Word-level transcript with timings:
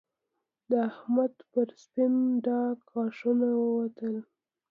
د 0.69 0.71
احمد 0.89 1.33
پر 1.51 1.67
سپين 1.83 2.13
ډاګ 2.45 2.77
غاښونه 2.93 3.47
ووتل 3.61 4.15